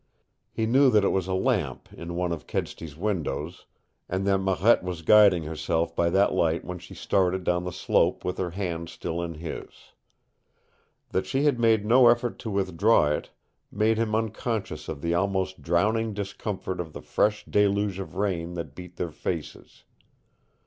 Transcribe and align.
He 0.51 0.65
knew 0.65 0.89
that 0.89 1.03
it 1.03 1.09
was 1.11 1.27
a 1.27 1.35
lamp 1.35 1.89
in 1.93 2.15
one 2.15 2.31
of 2.31 2.47
Kedsty's 2.47 2.97
windows 2.97 3.67
and 4.09 4.25
that 4.25 4.39
Marette 4.39 4.81
was 4.83 5.03
guiding 5.03 5.43
herself 5.43 5.95
by 5.95 6.09
that 6.09 6.33
light 6.33 6.65
when 6.65 6.79
she 6.79 6.95
started 6.95 7.43
down 7.43 7.65
the 7.65 7.71
slope 7.71 8.25
with 8.25 8.39
her 8.39 8.49
hand 8.49 8.89
still 8.89 9.21
in 9.21 9.35
his. 9.35 9.91
That 11.11 11.27
she 11.27 11.43
had 11.43 11.59
made 11.59 11.85
no 11.85 12.07
effort 12.07 12.39
to 12.39 12.49
withdraw 12.49 13.11
it 13.11 13.29
made 13.71 13.99
him 13.99 14.15
unconscious 14.15 14.89
of 14.89 15.01
the 15.03 15.13
almost 15.13 15.61
drowning 15.61 16.15
discomfort 16.15 16.79
of 16.79 16.93
the 16.93 17.03
fresh 17.03 17.45
deluge 17.45 17.99
of 17.99 18.15
rain 18.15 18.55
that 18.55 18.73
beat 18.73 18.95
their 18.95 19.11
faces. 19.11 19.83